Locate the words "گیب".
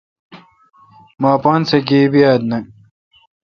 1.87-2.13